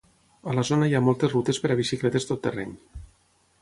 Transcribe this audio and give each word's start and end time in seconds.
A 0.51 0.55
la 0.59 0.63
zona 0.69 0.87
hi 0.91 0.95
ha 0.99 1.03
moltes 1.09 1.37
rutes 1.37 1.63
per 1.67 1.71
a 1.71 1.79
bicicletes 1.83 2.29
tot 2.31 2.45
terreny. 2.49 2.77